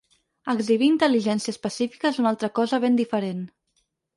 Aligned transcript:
Exhibir 0.53 0.87
intel·ligència 0.93 1.53
específica 1.57 2.09
és 2.13 2.19
una 2.25 2.33
altra 2.33 2.51
cosa 2.61 2.81
ben 2.87 3.01
diferent. 3.03 3.49